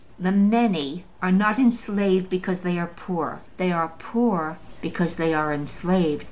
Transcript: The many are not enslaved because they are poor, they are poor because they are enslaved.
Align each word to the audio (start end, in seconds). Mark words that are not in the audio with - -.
The 0.17 0.31
many 0.31 1.03
are 1.21 1.31
not 1.31 1.59
enslaved 1.59 2.27
because 2.27 2.61
they 2.61 2.79
are 2.79 2.87
poor, 2.87 3.41
they 3.57 3.71
are 3.71 3.89
poor 3.99 4.57
because 4.81 5.13
they 5.13 5.31
are 5.31 5.53
enslaved. 5.53 6.19